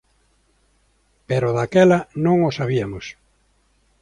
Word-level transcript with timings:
Pero 1.29 1.49
daquela 1.57 1.99
non 2.25 2.37
o 2.47 2.49
sabiamos. 2.59 3.05